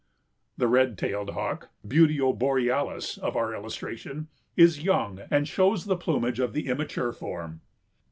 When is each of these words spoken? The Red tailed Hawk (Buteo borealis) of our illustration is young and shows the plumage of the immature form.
The 0.57 0.67
Red 0.67 0.97
tailed 0.97 1.29
Hawk 1.29 1.69
(Buteo 1.87 2.33
borealis) 2.35 3.19
of 3.19 3.35
our 3.37 3.53
illustration 3.53 4.29
is 4.57 4.81
young 4.83 5.21
and 5.29 5.47
shows 5.47 5.85
the 5.85 5.95
plumage 5.95 6.39
of 6.39 6.53
the 6.53 6.65
immature 6.69 7.11
form. 7.11 7.61